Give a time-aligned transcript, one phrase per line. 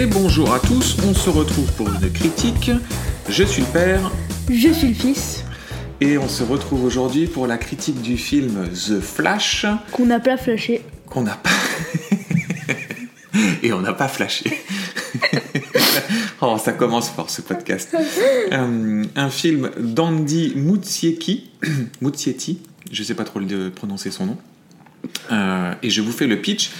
[0.00, 2.70] Et bonjour à tous, on se retrouve pour une critique.
[3.28, 4.10] Je suis le père
[4.48, 5.44] Je suis le fils.
[6.00, 10.38] et on se retrouve aujourd'hui pour la critique du film The Flash Qu'on n'a pas
[10.38, 10.80] flashé.
[11.04, 11.50] qu'on n'a pas...
[13.62, 14.62] et on n'a pas flashé.
[16.40, 17.94] oh, ça commence fort ce podcast.
[18.52, 21.50] Euh, un film d'Andy Muschietti,
[22.00, 24.38] Muschietti, je sais pas trop le prononcer son nom.
[25.30, 26.70] Euh, et je vous fais le pitch.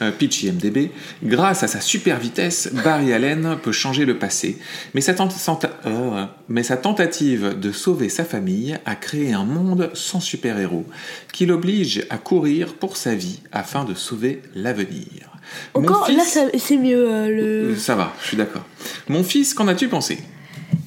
[0.00, 0.90] Euh, pitch IMDB.
[1.22, 4.56] Grâce à sa super vitesse, Barry Allen peut changer le passé,
[4.94, 10.20] mais sa, euh, mais sa tentative de sauver sa famille a créé un monde sans
[10.20, 10.86] super-héros
[11.32, 15.28] qui l'oblige à courir pour sa vie afin de sauver l'avenir.
[15.74, 17.06] Mon Encore, fils- là, c'est mieux.
[17.10, 17.76] euh, Euh, le...
[17.76, 18.64] Ça va, je suis d'accord.
[19.08, 20.18] Mon fils, qu'en as-tu pensé?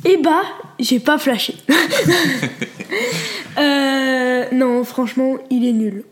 [0.04, 0.42] Eh bah,
[0.80, 1.56] j'ai pas flashé.
[3.58, 6.04] euh, non, franchement, il est nul.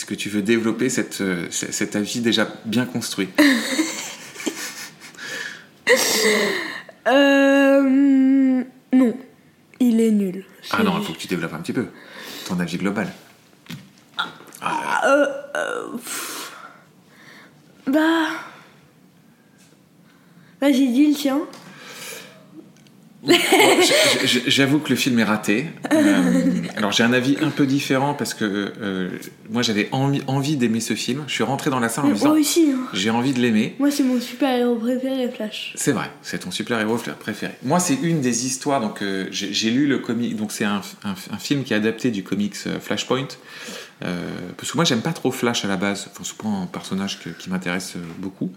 [0.00, 3.28] Est-ce que tu veux développer cette, euh, cet avis déjà bien construit
[7.06, 7.82] Euh,
[8.94, 9.18] non,
[9.78, 10.46] il est nul.
[10.70, 11.88] Ah non, il faut que tu développes un petit peu
[12.46, 13.12] ton avis global.
[14.62, 16.52] Euh, euh, pff.
[17.86, 18.28] Bah.
[20.62, 21.40] Vas-y, dis le tien.
[24.46, 25.66] J'avoue que le film est raté.
[25.92, 26.32] Euh,
[26.76, 29.08] alors j'ai un avis un peu différent parce que euh,
[29.50, 31.24] moi j'avais envie, envie d'aimer ce film.
[31.26, 32.72] Je suis rentré dans la salle en me Moi disant aussi.
[32.74, 32.86] hein.
[32.94, 33.74] j'ai envie de l'aimer.
[33.78, 35.72] Moi, c'est mon super-héros préféré, Flash.
[35.76, 37.52] C'est vrai, c'est ton super-héros préféré.
[37.62, 38.80] Moi, c'est une des histoires.
[38.80, 40.36] Donc, euh, j'ai lu le comic.
[40.36, 43.28] Donc, c'est un, un- un film qui est adapté du comics Flashpoint.
[44.04, 46.08] Euh, parce que moi, j'aime pas trop Flash à la base.
[46.10, 48.50] Enfin, c'est pas un personnage qui m'intéresse euh, beaucoup.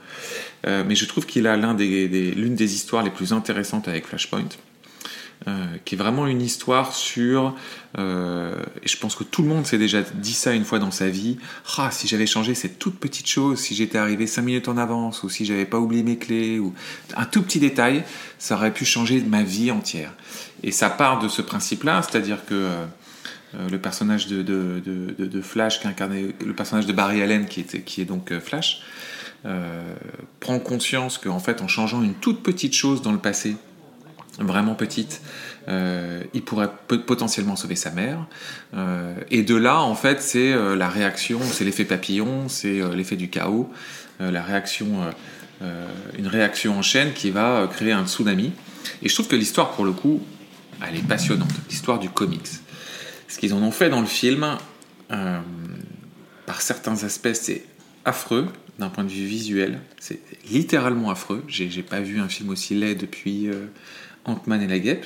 [0.66, 4.50] Euh, mais je trouve qu'il a l'une des histoires les plus intéressantes avec Flashpoint.
[5.84, 7.54] qui est vraiment une histoire sur,
[7.98, 11.10] et je pense que tout le monde s'est déjà dit ça une fois dans sa
[11.10, 11.38] vie,
[11.78, 15.22] ah, si j'avais changé cette toute petite chose, si j'étais arrivé 5 minutes en avance,
[15.24, 16.74] ou si j'avais pas oublié mes clés, ou
[17.18, 18.06] un tout petit détail,
[18.40, 20.14] ça aurait pu changer ma vie entière.
[20.64, 22.70] Et ça part de ce principe-là, c'est-à-dire que
[23.70, 27.62] le personnage de, Flash, qui incarnait le personnage de Barry Allen, qui,
[28.02, 28.82] est donc euh, Flash,
[29.46, 29.96] euh,
[30.40, 33.58] prend conscience qu'en fait, en changeant une toute petite chose dans le passé,
[34.40, 35.22] vraiment petite,
[35.68, 38.26] euh, il pourrait potentiellement sauver sa mère.
[38.74, 42.96] Euh, et de là, en fait, c'est euh, la réaction, c'est l'effet papillon, c'est euh,
[42.96, 43.72] l'effet du chaos,
[44.22, 45.12] euh, la réaction, euh,
[45.62, 45.88] euh,
[46.18, 48.52] une réaction en chaîne qui va euh, créer un tsunami.
[49.02, 50.22] Et je trouve que l'histoire, pour le coup,
[50.86, 52.63] elle est passionnante, l'histoire du comics.
[53.34, 54.46] Ce qu'ils en ont fait dans le film,
[55.12, 55.40] euh,
[56.46, 57.64] par certains aspects, c'est
[58.06, 58.46] affreux
[58.78, 59.80] d'un point de vue visuel.
[60.00, 60.20] C'est
[60.52, 61.44] littéralement affreux.
[61.48, 63.66] J'ai j'ai pas vu un film aussi laid depuis euh,
[64.26, 65.06] Ant-Man et la guêpe.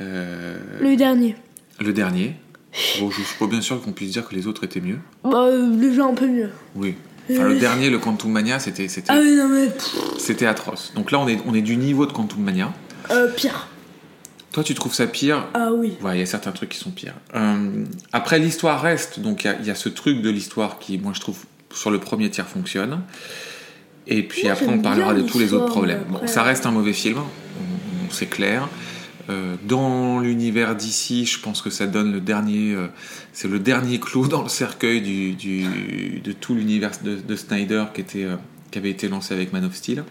[0.00, 1.36] Euh, Le dernier.
[1.80, 2.34] le dernier.
[2.98, 4.98] Bon, je suis pas bien sûr qu'on puisse dire que les autres étaient mieux.
[5.22, 6.50] Bah, euh, déjà un peu mieux.
[6.74, 6.96] Oui.
[7.30, 9.68] Enfin, le dernier, le Quantum Mania, c'était c'était Ah oui, non, mais.
[10.18, 10.92] c'était atroce.
[10.96, 12.72] Donc là, on est, on est du niveau de Quantum Mania.
[13.12, 13.68] euh, pire.
[14.52, 15.92] Toi, tu trouves ça pire Ah oui.
[16.02, 17.14] Ouais, il y a certains trucs qui sont pires.
[17.34, 19.20] Euh, après, l'histoire reste.
[19.20, 21.38] Donc, il y y, a ce truc de l'histoire qui, moi, je trouve,
[21.72, 23.00] sur le premier tiers fonctionne.
[24.06, 26.04] Et puis Moi, après, on parlera de tous les autres problèmes.
[26.08, 28.68] Bon, ça reste un mauvais film, on- on- c'est clair.
[29.28, 32.86] Euh, dans l'univers d'ici, je pense que ça donne le dernier, euh,
[33.34, 37.84] c'est le dernier clou dans le cercueil du, du- de tout l'univers de, de Snyder
[37.92, 38.36] qui, était, euh,
[38.70, 40.04] qui avait été lancé avec Man of Steel.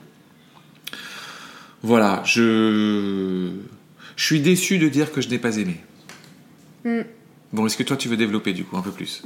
[1.81, 3.49] Voilà, je,
[4.17, 5.77] je suis déçu de dire que je n'ai pas aimé.
[6.83, 7.01] Mm.
[7.53, 9.23] Bon, est-ce que toi tu veux développer du coup un peu plus?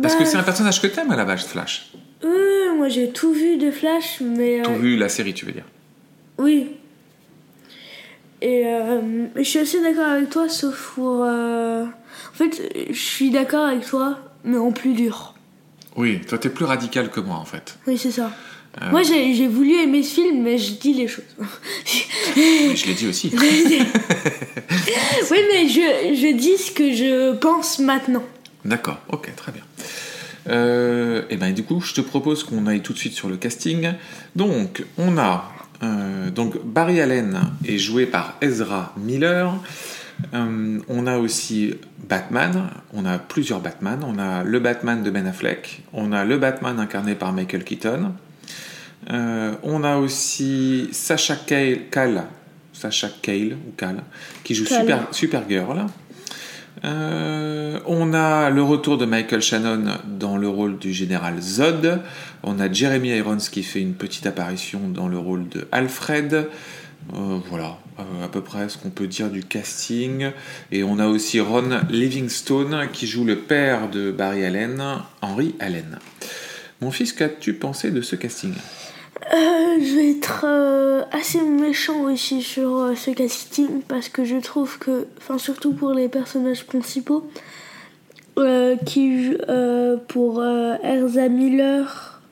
[0.00, 1.92] Parce Bah, que c'est un personnage que t'aimes à la base, Flash.
[2.24, 4.60] euh, moi j'ai tout vu de Flash, mais.
[4.60, 5.64] euh, Tout vu la série, tu veux dire?
[6.38, 6.68] Oui.
[8.40, 11.24] Et euh, je suis assez d'accord avec toi, sauf pour.
[11.24, 15.34] euh, En fait, je suis d'accord avec toi, mais en plus dur.
[15.96, 17.76] Oui, toi t'es plus radical que moi en fait.
[17.88, 18.30] Oui, c'est ça.
[18.80, 21.24] Euh, Moi j'ai voulu aimer ce film, mais je dis les choses.
[22.36, 23.32] mais je l'ai dit aussi.
[23.36, 23.82] oui,
[25.52, 28.24] mais je, je dis ce que je pense maintenant.
[28.64, 29.62] D'accord, ok, très bien.
[30.48, 33.36] Euh, et ben du coup, je te propose qu'on aille tout de suite sur le
[33.36, 33.92] casting.
[34.36, 39.54] Donc, on a euh, donc Barry Allen est joué par Ezra Miller.
[40.34, 41.74] Euh, on a aussi
[42.08, 42.70] Batman.
[42.92, 44.00] On a plusieurs Batman.
[44.04, 45.82] On a le Batman de Ben Affleck.
[45.92, 48.12] On a le Batman incarné par Michael Keaton.
[49.10, 52.24] Euh, on a aussi Sacha Cale, Cale,
[52.72, 54.02] Sacha ou Cale,
[54.44, 54.66] qui joue.
[54.66, 55.86] Super, Supergirl.
[56.84, 62.00] Euh, on a le retour de Michael Shannon dans le rôle du général Zod.
[62.42, 66.48] On a Jeremy Irons qui fait une petite apparition dans le rôle de Alfred.
[67.14, 70.30] Euh, voilà, euh, à peu près ce qu'on peut dire du casting.
[70.70, 74.82] Et on a aussi Ron Livingstone qui joue le père de Barry Allen,
[75.22, 75.98] Henry Allen.
[76.80, 78.52] Mon fils, qu'as-tu pensé de ce casting?
[79.26, 84.36] Euh, je vais être euh, assez méchant aussi sur euh, ce casting parce que je
[84.36, 87.28] trouve que, enfin surtout pour les personnages principaux,
[88.86, 89.36] qui
[90.06, 92.22] pour Erza Miller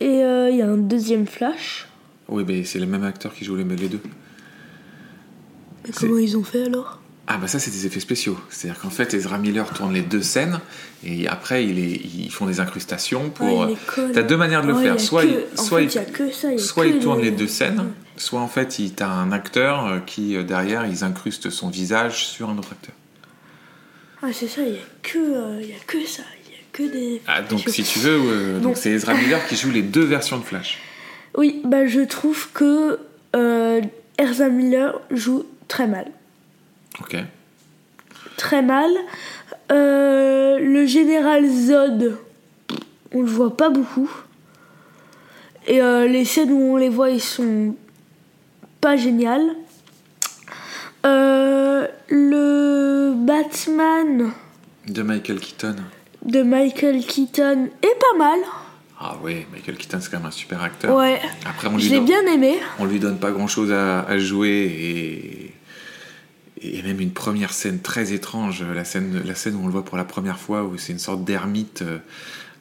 [0.00, 1.86] et il y a un deuxième Flash.
[2.28, 4.00] Oui, mais c'est le même acteur qui joue les, deux.
[5.84, 7.00] Mais comment ils ont fait alors?
[7.26, 8.36] Ah bah ça c'est des effets spéciaux.
[8.50, 10.58] C'est-à-dire qu'en fait Ezra Miller tourne les deux scènes
[11.04, 13.60] et après il est- ils font des incrustations pour...
[13.68, 14.10] Ouais, con.
[14.12, 14.98] T'as deux manières de le Ouais, faire.
[15.00, 16.58] Soit, que- il, soit, fait, il, ça.
[16.58, 20.34] soit il tourne les deux scènes, soit en fait il t'as un acteur euh, qui
[20.34, 22.94] euh, derrière ils incrustent son visage sur un autre acteur.
[24.22, 26.22] Ah, c'est ça, il y a que, euh, y a que ça.
[26.46, 27.22] Il y a que des.
[27.28, 30.36] Ah, donc si tu veux, euh, donc c'est Ezra Miller qui joue les deux versions
[30.38, 30.78] de Flash.
[31.36, 32.98] Oui, bah je trouve que
[33.36, 33.80] euh,
[34.18, 36.06] Erza Miller joue très mal.
[37.00, 37.16] Ok.
[38.36, 38.90] Très mal.
[39.70, 42.16] Euh, le général Zod,
[43.12, 44.10] on le voit pas beaucoup.
[45.66, 47.76] Et euh, les scènes où on les voit, ils sont
[48.80, 49.48] pas géniales.
[51.06, 54.32] Euh, le Batman
[54.88, 55.76] De Michael Keaton.
[56.24, 58.38] de Michael Keaton est pas mal.
[59.02, 60.94] Ah ouais, Michael Keaton c'est quand même un super acteur.
[60.94, 62.58] Ouais, Après on lui, je l'ai donne, bien aimé.
[62.78, 65.49] on lui donne pas grand chose à, à jouer et...
[66.62, 69.84] et même une première scène très étrange, la scène, la scène où on le voit
[69.84, 71.98] pour la première fois où c'est une sorte d'ermite euh,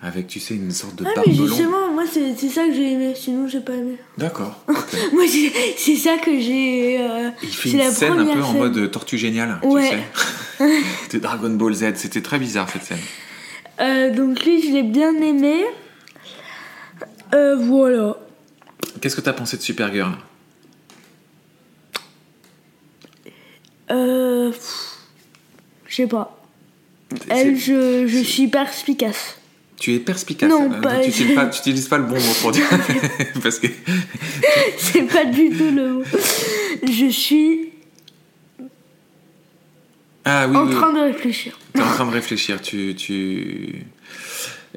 [0.01, 2.93] avec tu sais une sorte de Ah, mais justement, moi c'est c'est ça que j'ai
[2.93, 3.97] aimé, sinon j'ai pas aimé.
[4.17, 4.63] D'accord.
[5.13, 6.97] Moi c'est c'est ça que j'ai.
[7.01, 9.89] euh, Il fait c'est une scène un peu en mode tortue géniale, Ouais.
[9.89, 10.81] tu sais.
[11.17, 12.99] de Dragon Ball Z, c'était très bizarre cette scène.
[13.81, 15.63] Euh, donc lui, je l'ai bien aimé.
[17.33, 18.15] Euh, voilà.
[19.01, 20.13] Qu'est-ce que t'as pensé de Supergirl?
[23.91, 24.51] Euh,
[25.87, 26.35] je sais pas.
[27.29, 29.35] Elle, je, je suis perspicace.
[29.77, 30.49] Tu es perspicace.
[30.49, 32.65] Non, euh, pas- tu n'utilises pas, tu le bon mot pour dire.
[33.41, 33.67] Parce que.
[34.77, 36.03] C'est pas du tout le mot.
[36.83, 37.69] Je suis
[40.25, 41.57] Ah oui, en oui, train de réfléchir.
[41.73, 42.61] T'es en train de réfléchir.
[42.61, 42.93] Tu.
[42.95, 43.85] tu...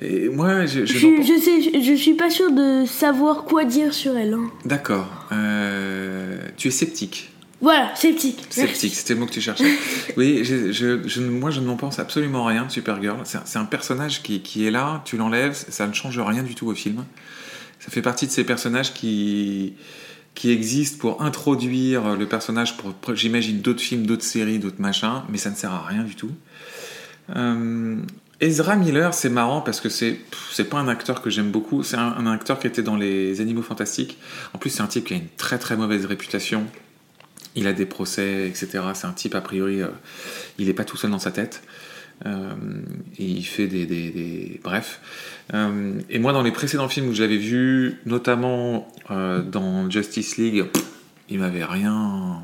[0.01, 0.87] Et moi, je.
[0.87, 4.35] je Je, sais, je, je suis pas sûre de savoir quoi dire sur elle.
[4.35, 4.51] hein.
[4.65, 5.07] D'accord.
[5.33, 7.32] Euh, tu es sceptique.
[7.63, 8.45] Voilà, sceptique.
[8.51, 9.65] Sceptique, c'était le mot que tu cherchais.
[10.17, 13.19] Oui, je, je- je- moi je n'en pense absolument rien de Supergirl.
[13.25, 16.67] C'est un, personnage qui, qui est là, tu l'enlèves, ça ne change rien du tout
[16.67, 17.05] au film.
[17.79, 19.75] Ça fait partie de ces personnages qui,
[20.35, 25.39] qui existent pour introduire le personnage pour, j'imagine, d'autres films, d'autres séries, d'autres machins, mais
[25.39, 26.31] ça ne sert à rien du tout.
[27.37, 27.97] Euh,
[28.41, 30.19] Ezra Miller, c'est marrant parce que c'est
[30.51, 31.85] c'est pas un acteur que j'aime beaucoup.
[31.85, 34.19] C'est un, un acteur qui était dans les Animaux Fantastiques.
[34.53, 36.67] En plus, c'est un type qui a une très très mauvaise réputation.
[37.55, 38.83] Il a des procès, etc.
[38.95, 39.89] C'est un type, a priori, euh,
[40.59, 41.63] il n'est pas tout seul dans sa tête.
[42.25, 42.53] Euh,
[43.19, 43.85] et il fait des.
[43.85, 45.01] des- des- Bref.
[45.55, 50.65] Euh, et moi, dans les précédents films où je l'avais vu, notamment dans Justice League,
[51.29, 52.41] il m'avait rien.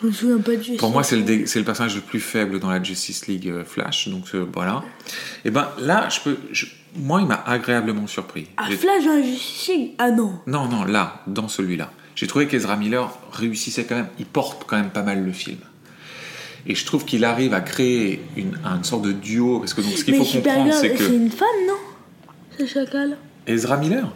[0.00, 2.20] Je me souviens pas du Pour moi, c'est le, dé- c'est le personnage le plus
[2.20, 4.08] faible dans la Justice League Flash.
[4.08, 4.82] Donc voilà.
[5.44, 6.38] Et ben là, je peux.
[6.52, 8.46] je- Moi, il m'a agréablement surpris.
[8.56, 9.90] Ah, Flash dans la Justice League?
[9.98, 10.40] Ah non.
[10.46, 11.92] non, non, là, dans celui-là.
[12.20, 15.56] J'ai trouvé qu'Ezra Miller réussissait quand même, il porte quand même pas mal le film.
[16.66, 19.92] Et je trouve qu'il arrive à créer une, une sorte de duo, parce que donc
[19.92, 21.78] ce qu'il faut comprendre, c'est c'est que une femme, non?
[22.58, 24.12] C'est Chacal Ezra Miller?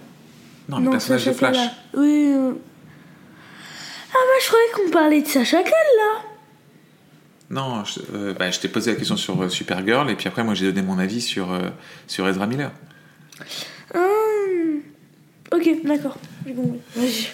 [0.68, 1.56] Non, le personnage de Flash.
[1.96, 2.30] Oui.
[2.36, 2.52] euh.
[4.12, 6.20] Ah, bah, je croyais qu'on parlait de Sacha Kal, là.
[7.48, 10.44] Non, je, euh, bah, je t'ai posé la question sur euh, Supergirl, et puis après,
[10.44, 11.70] moi, j'ai donné mon avis sur, euh,
[12.06, 12.70] sur Ezra Miller.
[13.94, 14.02] Hum.
[15.52, 16.16] Ok, d'accord.
[16.46, 17.26] Vas-y.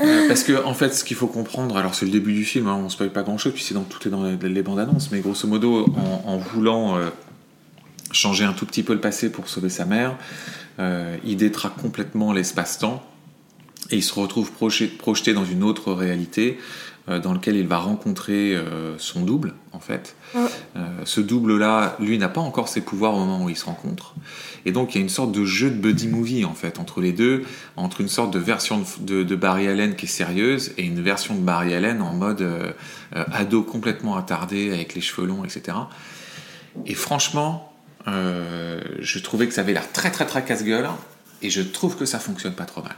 [0.00, 2.66] Euh, parce que en fait, ce qu'il faut comprendre, alors c'est le début du film,
[2.68, 4.78] hein, on ne spoil pas grand-chose, puis c'est dans tout est dans les, les bandes
[4.78, 7.10] annonces, mais grosso modo, en, en voulant euh,
[8.12, 10.16] changer un tout petit peu le passé pour sauver sa mère,
[10.78, 13.02] euh, il détraque complètement l'espace-temps
[13.90, 16.62] et il se retrouve projeté, projeté dans une autre réalité euh,
[17.08, 20.14] dans lequel il va rencontrer euh, son double, en fait.
[20.34, 20.42] Ouais.
[20.76, 24.14] Euh, ce double-là, lui, n'a pas encore ses pouvoirs au moment où ils se rencontrent.
[24.64, 27.00] Et donc, il y a une sorte de jeu de buddy movie, en fait, entre
[27.00, 27.44] les deux,
[27.76, 31.40] entre une sorte de version de, Barry Allen qui est sérieuse et une version de
[31.40, 32.72] Barry Allen en mode euh,
[33.16, 35.76] euh, ado complètement attardé, avec les cheveux longs, etc.
[36.86, 37.72] Et franchement,
[38.06, 40.88] euh, je trouvais que ça avait l'air très, très, très casse-gueule,
[41.42, 42.96] et je trouve que ça fonctionne pas trop mal.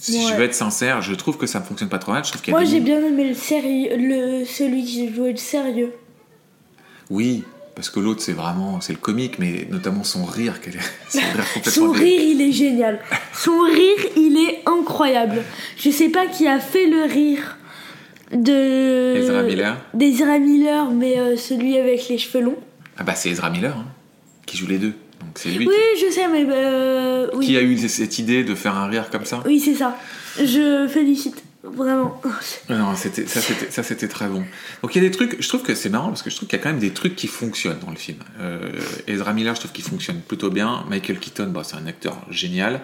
[0.00, 2.24] Si je veux être sincère, je trouve que ça ne fonctionne pas trop mal.
[2.24, 5.36] Je trouve qu'il Moi, des j'ai bien aimé le sérieux, le, celui qui jouait le
[5.36, 5.92] sérieux.
[7.10, 10.54] Oui, parce que l'autre, c'est vraiment, c'est le comique, mais notamment son rire,
[11.08, 13.00] son rire Son rire, il est génial.
[13.32, 15.42] Son rire, il est incroyable.
[15.76, 17.56] Je sais pas qui a fait le rire
[18.32, 19.16] de.
[19.16, 19.76] Ezra Miller.
[19.94, 22.58] D'Ezra Miller, mais euh, celui avec les cheveux longs.
[22.96, 23.76] Ah bah c'est Ezra Miller.
[23.76, 23.86] hein.
[24.46, 24.94] qui joue les deux.
[25.20, 27.46] Donc c'est lui Oui, je sais, mais euh, oui.
[27.46, 29.42] qui a eu cette idée de faire un rire comme ça.
[29.46, 29.96] Oui, c'est ça.
[30.38, 31.42] Je félicite.
[31.64, 32.22] Vraiment.
[32.70, 34.44] Non, c'était, ça, c'était, ça c'était très bon.
[34.82, 36.48] Donc il y a des trucs, je trouve que c'est marrant parce que je trouve
[36.48, 38.18] qu'il y a quand même des trucs qui fonctionnent dans le film.
[38.40, 38.70] Euh,
[39.06, 40.84] Ezra Miller, je trouve qu'il fonctionne plutôt bien.
[40.88, 42.80] Michael Keaton, bah, c'est un acteur génial.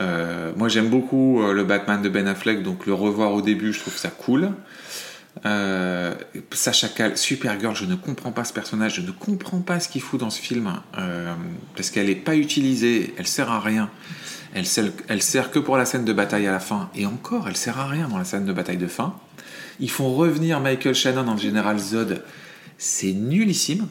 [0.00, 3.78] Euh, moi j'aime beaucoup le Batman de Ben Affleck, donc le revoir au début, je
[3.78, 4.50] trouve ça cool.
[5.46, 6.14] Euh,
[6.52, 10.02] Sacha Cal, Supergirl, je ne comprends pas ce personnage, je ne comprends pas ce qu'il
[10.02, 11.34] fout dans ce film, euh,
[11.74, 13.90] parce qu'elle n'est pas utilisée, elle sert à rien.
[14.54, 17.48] Elle sert, elle sert que pour la scène de bataille à la fin, et encore,
[17.48, 19.14] elle sert à rien dans la scène de bataille de fin.
[19.80, 22.22] Ils font revenir Michael Shannon en Général Zod,
[22.78, 23.88] c'est nullissime.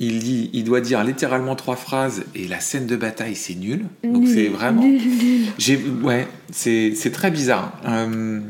[0.00, 3.86] Il, dit, il doit dire littéralement trois phrases et la scène de bataille c'est nul.
[4.02, 4.82] Donc c'est vraiment.
[4.82, 5.46] nul, nul.
[5.56, 7.78] J'ai, ouais, c'est, c'est très bizarre.
[7.86, 8.40] Euh,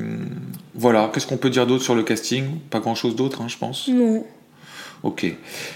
[0.75, 2.59] voilà, qu'est-ce qu'on peut dire d'autre sur le casting?
[2.71, 3.89] Pas grand-chose d'autre, hein, je pense.
[3.89, 4.25] Non.
[5.03, 5.27] Ok.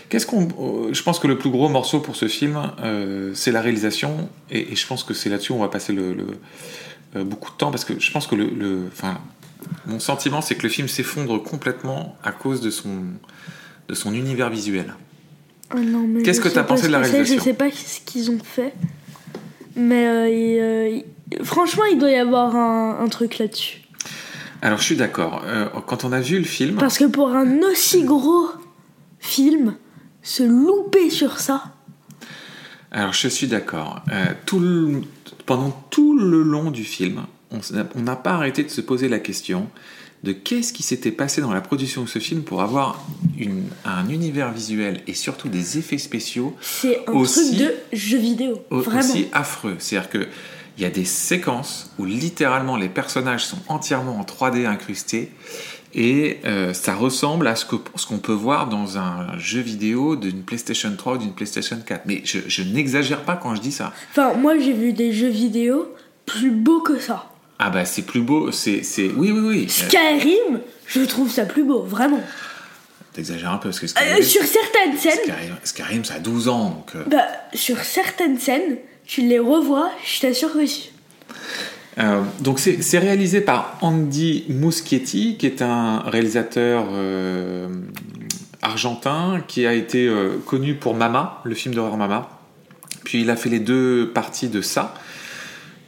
[0.09, 3.53] Qu'est-ce qu'on, euh, je pense que le plus gros morceau pour ce film, euh, c'est
[3.53, 6.27] la réalisation, et, et je pense que c'est là-dessus on va passer le, le-
[7.17, 9.19] euh, beaucoup de temps parce que je pense que le, le- enfin,
[9.87, 13.03] mon sentiment c'est que le film s'effondre complètement à cause de son,
[13.89, 14.95] de son univers visuel.
[15.71, 18.01] Ah non, mais Qu'est-ce que t'as pas pensé de la réalisation Je sais pas ce
[18.01, 18.73] qu'ils ont fait.
[19.77, 20.89] Mais euh,
[21.31, 23.83] il- franchement, il doit y avoir un, un truc là-dessus.
[24.63, 25.43] Alors je suis d'accord.
[25.47, 28.49] Euh, quand on a vu le film, Parce que pour un aussi gros
[29.21, 29.77] film,
[30.23, 31.75] se louper sur ça.
[32.91, 34.01] Alors, je suis d'accord.
[34.11, 35.03] Euh, tout le-
[35.47, 39.69] pendant tout le long du film, on n'a pas arrêté de se poser la question
[40.25, 43.07] de qu'est-ce qui s'était passé dans la production de ce film pour avoir
[43.39, 48.19] une- un univers visuel et surtout des effets spéciaux C'est un Aussi- truc de jeu
[48.19, 48.63] vidéo.
[48.71, 49.01] Vraiment.
[49.01, 49.77] aussi affreux.
[49.79, 50.27] C'est-à-dire que
[50.79, 55.33] il y a des séquences où littéralement les personnages sont entièrement en 3D incrustés
[55.95, 60.15] et euh, ça ressemble à ce que- ce qu'on peut voir dans un jeu vidéo
[60.17, 62.03] d'une PlayStation 3 ou d'une PlayStation 4.
[62.07, 63.93] Mais je, je n'exagère pas quand je dis ça.
[64.13, 65.93] Enfin, moi j'ai vu des jeux vidéo
[66.27, 67.31] plus beaux que ça.
[67.59, 68.83] Ah bah c'est plus beau, c'est...
[68.85, 69.69] c'est- Oui, oui, oui.
[69.69, 72.23] Skyrim, je trouve ça plus beau, vraiment.
[73.15, 76.49] T'exagères un peu parce que Euh, Skyrim, sur certaines scènes, Skyrim, Skyrim, ça a 12
[76.49, 76.91] ans, donc...
[76.95, 78.77] euh, bah, sur certaines scènes,
[79.09, 80.91] tu les revois, je t'assure que si.
[81.99, 87.69] Euh, donc c'est réalisé par Andy Muschietti, qui est un réalisateur euh,
[88.63, 92.29] argentin qui a été euh, connu pour Mama, le film d'horreur Mama.
[93.03, 94.95] Puis il a fait les deux parties de ça,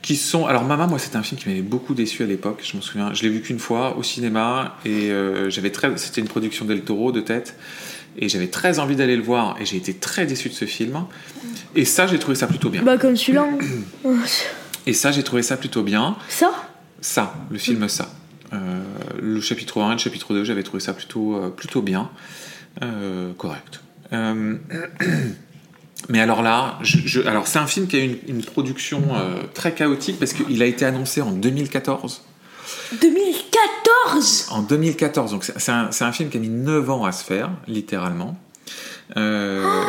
[0.01, 0.47] qui sont...
[0.47, 3.13] Alors Mama, moi c'était un film qui m'avait beaucoup déçu à l'époque, je m'en souviens.
[3.13, 5.13] Je l'ai vu qu'une fois au cinéma, et
[5.49, 5.95] j'avais très...
[5.99, 7.55] C'était une production d'El Toro de tête,
[8.21, 11.05] et j'avais très envie d'aller le voir, et j'ai été très déçu de ce film.
[11.75, 12.83] Et ça, j'ai trouvé ça plutôt bien.
[12.83, 13.47] Bah, comme celui-là.
[14.05, 14.15] hein.
[14.87, 16.17] Et ça, j'ai trouvé ça plutôt bien.
[16.29, 16.51] ça?
[17.03, 18.11] Ça, le film Ça.
[18.53, 18.81] Euh,
[19.23, 22.11] le chapitre 1 et le chapitre 2, j'avais trouvé ça plutôt, euh, plutôt bien.
[22.83, 23.81] Euh, correct.
[26.09, 29.03] Mais alors là, je, je- alors c'est un film qui a une, une production
[29.55, 32.23] très chaotique parce qu'il a été annoncé en 2014.
[33.01, 37.51] 2014 En 2014, donc c'est un, film qui a mis 9 ans à se faire,
[37.67, 38.37] littéralement.
[39.17, 39.83] Euh,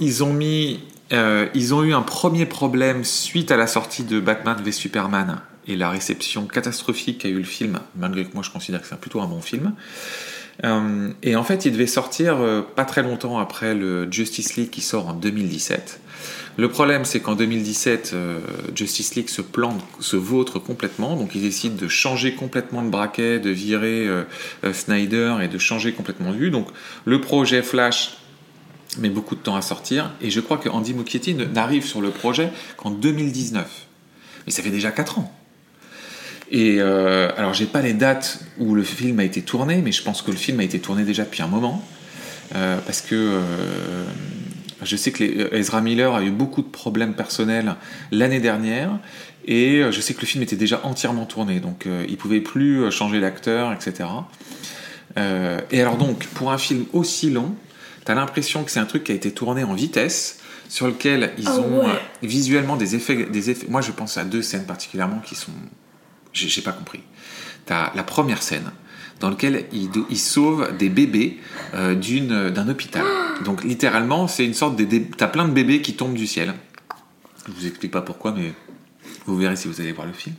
[0.00, 0.80] ils ont mis,
[1.12, 5.40] euh, ils ont eu un premier problème suite à la sortie de Batman v Superman
[5.66, 8.98] et la réception catastrophique qu'a eu le film, malgré que moi je considère que c'est
[8.98, 9.72] plutôt un bon film.
[10.64, 12.36] Euh, et en fait, il devait sortir
[12.76, 16.00] pas très longtemps après le Justice League qui sort en 2017.
[16.56, 18.38] Le problème, c'est qu'en 2017, euh,
[18.76, 23.40] Justice League se plante, se vautre complètement, donc ils décident de changer complètement de braquet,
[23.40, 24.22] de virer euh,
[24.62, 26.50] euh, Snyder et de changer complètement de vue.
[26.50, 26.68] Donc
[27.06, 28.18] le projet Flash
[28.98, 32.10] met beaucoup de temps à sortir, et je crois que Andy Muschietti n'arrive sur le
[32.10, 33.66] projet qu'en 2019.
[34.46, 35.32] Mais ça fait déjà 4 ans.
[36.52, 40.22] Et alors, j'ai pas les dates où le film a été tourné, mais je pense
[40.22, 41.82] que le film a été tourné déjà depuis un moment.
[42.52, 43.40] Parce que
[44.82, 47.76] je sais que les- Ezra Miller a eu beaucoup de problèmes personnels
[48.10, 48.90] l'année dernière.
[49.46, 51.60] Et euh, je sais que le film était déjà entièrement tourné.
[51.60, 54.08] Donc, euh, il pouvait plus euh, changer l'acteur, etc.
[55.18, 57.54] Euh, et alors, donc, pour un film aussi long,
[58.04, 60.38] t'as l'impression que c'est un truc qui a été tourné en vitesse.
[60.66, 61.90] Sur lequel ils Ah ont ouais.
[61.90, 63.66] euh, visuellement des effets, des effets.
[63.68, 65.52] Moi, je pense à deux scènes particulièrement qui sont
[66.32, 67.00] j'ai pas compris.
[67.66, 68.72] T'as la première scène
[69.20, 71.38] dans laquelle il, il sauve des bébés
[71.74, 71.94] euh,
[72.50, 73.04] d'un hôpital.
[73.44, 76.54] Donc littéralement, c'est une sorte de t'as plein de bébés qui tombent du ciel.
[77.46, 78.52] Je vous explique pas pourquoi, mais
[79.26, 80.34] vous verrez si vous allez voir le film.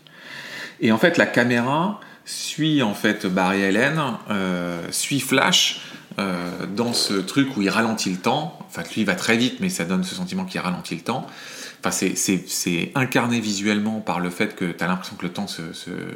[0.81, 5.81] Et en fait, la caméra suit en fait Barry Allen, euh, suit Flash
[6.17, 8.57] euh, dans ce truc où il ralentit le temps.
[8.67, 11.27] Enfin, lui, il va très vite, mais ça donne ce sentiment qu'il ralentit le temps.
[11.79, 15.61] Enfin, c'est- incarné visuellement par le fait que tu as l'impression que le temps se-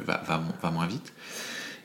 [0.04, 1.12] va, va, va moins vite.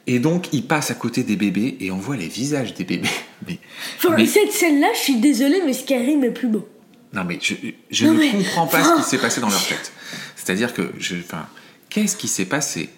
[0.08, 3.10] Et donc, il passe à côté des bébés et on voit les visages des bébés.
[3.48, 3.60] Mais,
[3.98, 6.68] Enfin, mais- cette scène-là, je suis désolée, mais Skyrim est plus beau.
[7.14, 7.54] Non, mais je,
[7.92, 9.92] je Non, ne mais- comprends pas ce qui s'est passé dans leur tête.
[10.36, 11.48] C'est-à-dire que, je, enfin,
[11.90, 12.90] qu'est-ce qui s'est passé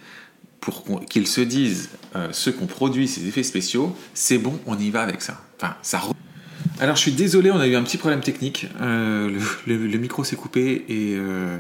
[0.59, 4.59] pour qu'on- qu'ils se disent, euh, ceux qui ont produit ces effets spéciaux, c'est bon,
[4.65, 5.41] on y va avec ça.
[5.59, 6.01] Enfin, ça.
[6.79, 8.67] Alors, je suis désolé, on a eu un petit problème technique.
[8.81, 9.31] Euh,
[9.65, 11.57] le, micro s'est coupé et euh,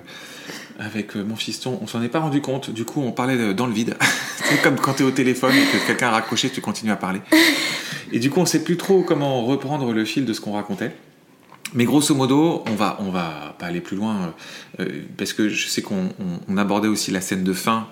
[0.79, 2.69] avec euh, mon fiston, on s'en est pas rendu compte.
[2.69, 3.95] Du coup, on parlait dans le vide.
[4.43, 6.97] c'est comme quand tu es au téléphone et que quelqu'un a raccroché, tu continues à
[6.97, 7.21] parler.
[8.11, 10.91] Et du coup, on sait plus trop comment reprendre le fil de ce qu'on racontait.
[11.73, 14.33] Mais grosso modo, on va, on va pas aller plus loin
[15.17, 17.87] parce que je sais qu'on on- on abordait aussi la scène de fin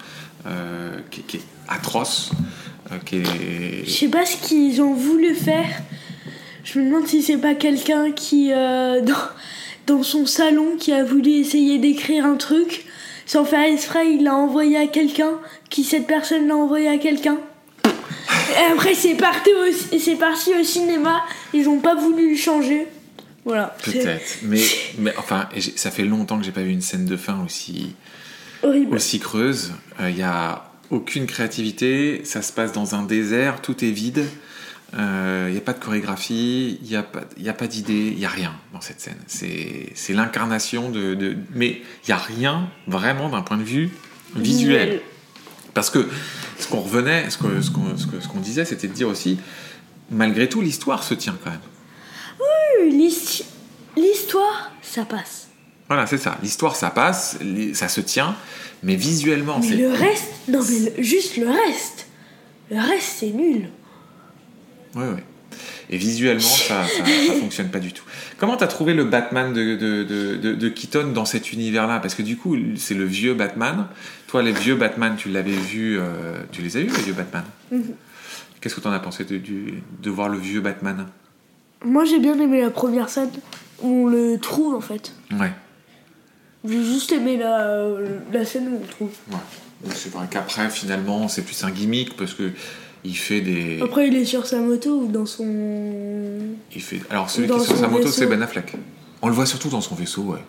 [1.12, 2.32] qui, est atroce,
[3.86, 5.68] Je sais pas ce qu'ils ont voulu faire.
[6.66, 9.00] Je me demande si c'est pas quelqu'un qui, euh,
[9.88, 12.86] dans, dans son salon, qui a voulu essayer d'écrire un truc.
[13.28, 17.38] Sans faire exprès, il l'a envoyé à quelqu'un, qui cette personne l'a envoyé à quelqu'un?
[17.84, 21.24] Et après, c'est parti, au, c'est parti au cinéma.
[21.54, 22.88] Ils ont pas voulu le changer.
[23.44, 23.76] Voilà.
[23.84, 24.62] Peut-être, mais,
[24.98, 27.96] mais enfin, ça fait longtemps que j'ai pas vu une scène de fin aussi,
[28.64, 28.96] Horrible.
[28.96, 29.74] aussi creuse.
[30.00, 34.26] Euh, Il y a aucune créativité, ça se passe dans un désert, tout est vide.
[34.98, 38.18] Il n'y a pas de chorégraphie, il n'y a pas, y a pas d'idée, il
[38.18, 39.18] n'y a rien dans cette scène.
[39.28, 43.90] C'est c'est l'incarnation de, de- Mais il n'y a rien vraiment d'un point de vue
[44.36, 45.02] visuel.
[45.74, 46.08] Parce que
[46.60, 47.70] ce qu'on revenait, ce qu'on ce
[48.02, 49.38] ce que- ce qu'on disait, c'était de dire aussi,
[50.10, 51.60] malgré tout, l'histoire se tient quand même.
[52.92, 53.46] L'hist-
[53.98, 55.48] L'histoire, ça passe.
[55.88, 56.38] Voilà, c'est ça.
[56.44, 57.38] L'histoire, ça passe,
[57.74, 58.36] ça se tient,
[58.84, 59.76] mais visuellement, Mais c'est.
[59.78, 62.08] le reste, non mais le- juste le reste.
[62.72, 63.70] Le reste, c'est nul.
[64.96, 65.24] Ouais, ouais.
[65.90, 68.04] Et visuellement, ça, ça, ça fonctionne pas du tout.
[68.38, 70.04] Comment t'as trouvé le Batman de, de,
[70.36, 72.00] de, de- Keaton dans cet univers-là?
[72.00, 73.88] Parce que du coup, c'est le vieux Batman.
[74.28, 76.04] Toi, les vieux Batman, tu l'avais vu, euh,
[76.52, 77.44] tu les as vus, les vieux Batman?
[77.72, 77.94] Mhm.
[78.60, 81.06] Qu'est-ce que t'en as pensé de, voir le vieux Batman?
[81.84, 83.30] Moi, j'ai bien aimé la première scène
[83.82, 85.14] où on le trouve en fait.
[85.40, 85.52] Ouais.
[86.68, 87.86] J'ai juste aimé la,
[88.34, 89.12] la scène où on le trouve.
[89.32, 89.38] ouais.
[89.94, 92.52] C'est vrai qu'après, finalement, c'est plus un gimmick parce que
[93.06, 93.80] il fait des.
[93.82, 95.46] Après, il est sur sa moto ou dans son.
[96.74, 97.02] Il fait...
[97.10, 98.74] Alors celui Dans qui est sur sa moto, c'est Ben Affleck.
[99.22, 100.40] On le voit surtout dans son vaisseau, ouais.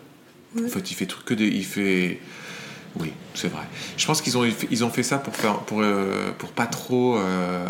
[0.55, 0.65] Ouais.
[0.65, 1.47] En fait, il fait truc que des...
[1.47, 2.19] Il fait...
[2.99, 3.63] Oui, c'est vrai.
[3.95, 7.17] Je pense qu'ils ont, ils ont fait ça pour faire, pour, euh, pour pas trop
[7.17, 7.65] euh,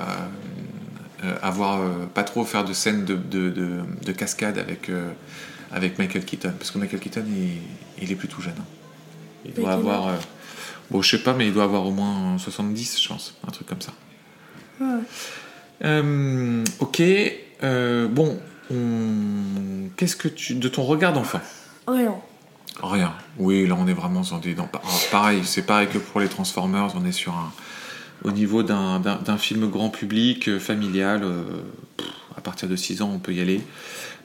[1.24, 4.90] euh, avoir, pas trop faire de scènes de, de, de, de cascade avec,
[5.72, 8.54] avec Michael Keaton, parce que Michael Keaton, il, il est plus tout jeune.
[8.58, 8.66] hein.
[9.46, 10.14] Il doit avoir,
[10.92, 13.68] bon, je sais pas, mais il doit avoir au moins 70, je pense, un truc
[13.68, 13.92] comme ça.
[15.84, 17.02] Euh, ok.
[17.64, 18.40] euh, bon,
[18.72, 21.42] on- qu'est-ce que tu de ton regard d'enfant?
[21.88, 22.16] Rien.
[22.82, 23.14] Rien.
[23.38, 24.54] Oui, là on est vraiment sur des.
[24.54, 24.80] dans- ah,
[25.12, 27.52] pareil, c'est pareil que pour les Transformers, on est sur un.
[28.24, 31.22] Au niveau d'un, d'un- d'un film grand public, euh, familial,
[31.98, 33.62] pff, à partir de 6 ans, on peut y aller.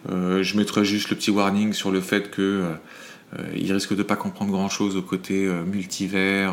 [0.09, 2.73] Je mettrais juste le petit warning sur le fait que
[3.57, 6.53] il risque de pas comprendre grand chose au côté multivers,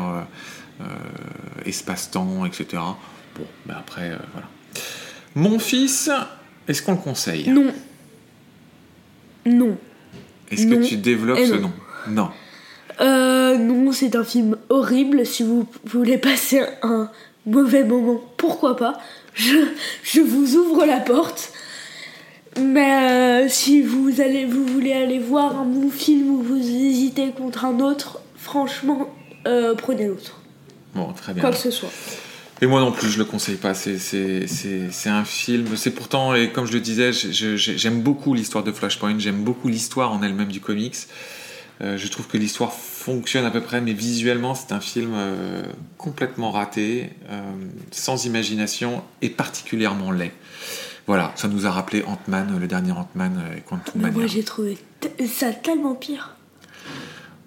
[1.66, 2.82] espace-temps, etc.
[3.36, 4.48] Bon, ben après, euh, voilà.
[5.34, 6.10] Mon fils,
[6.68, 7.48] est-ce qu'on le conseille?
[7.48, 7.72] Non.
[9.46, 9.76] Non.
[10.50, 10.86] Est-ce que Non.
[10.86, 11.60] tu développes Et ce non.
[11.60, 11.72] nom?
[12.08, 12.30] Non.
[13.00, 15.24] Euh, non, c'est un film horrible.
[15.24, 17.10] Si vous voulez passer un
[17.46, 18.98] mauvais moment, pourquoi pas?
[19.34, 19.56] Je,
[20.02, 21.52] je vous ouvre la porte.
[22.60, 27.30] Mais euh, si vous, allez, vous voulez aller voir un bon film ou vous hésitez
[27.30, 29.08] contre un autre, franchement,
[29.46, 30.40] euh, prenez l'autre.
[30.94, 31.40] Bon, très bien.
[31.42, 31.92] Quoi que ce soit.
[32.62, 33.72] Et moi non plus, je le conseille pas.
[33.74, 35.76] C'est, un film.
[35.76, 39.18] C'est pourtant, et comme je le disais, j'aime beaucoup l'histoire de Flashpoint.
[39.18, 40.96] J'aime beaucoup l'histoire en elle-même du comics.
[41.82, 45.62] Euh, je trouve que l'histoire fonctionne à peu près, mais visuellement, c'est un film euh,
[45.96, 47.40] complètement raté, euh,
[47.90, 50.32] sans imagination et particulièrement laid.
[51.06, 54.76] Voilà, ça nous a rappelé Ant-Man, le dernier Ant-Man et Quantum moi, j'ai trouvé
[55.26, 56.36] ça tellement pire.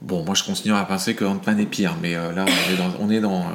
[0.02, 2.94] Bon, moi je continue à penser que Ant-Man est pire, mais là on est dans,
[3.00, 3.46] on est dans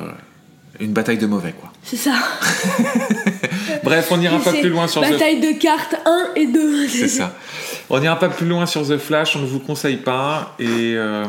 [0.81, 1.73] une bataille de mauvais quoi.
[1.83, 2.13] C'est ça.
[3.85, 6.89] Bref, on n'ira pas plus loin sur The Bataille de cartes 1 et 2.
[6.89, 7.35] C'est ça.
[7.91, 10.55] On n'ira pas plus loin sur The Flash, on ne vous conseille pas.
[10.59, 11.25] Et, euh,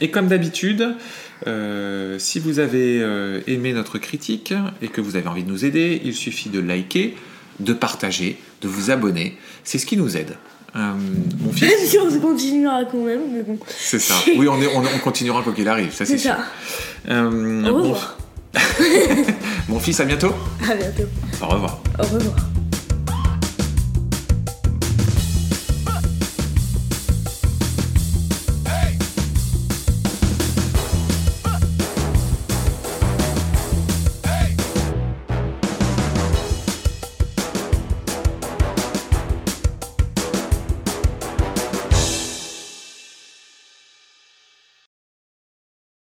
[0.00, 0.94] et comme d'habitude,
[1.46, 5.64] euh, si vous avez euh, aimé notre critique et que vous avez envie de nous
[5.64, 7.16] aider, il suffit de liker,
[7.60, 9.36] de partager, de vous abonner.
[9.64, 10.36] C'est ce qui nous aide.
[10.74, 13.58] Mon Même fils, si on se continuera quand même, mais bon.
[13.68, 14.14] c'est ça.
[14.36, 16.34] Oui, on, est, on, on continuera quoi qu'il arrive, ça c'est sûr.
[17.06, 17.22] ça.
[17.22, 17.30] Au
[17.76, 18.18] revoir.
[19.68, 20.34] mon fils, à bientôt.
[20.62, 21.08] À bientôt.
[21.42, 21.80] Au revoir.
[21.98, 22.53] Au revoir.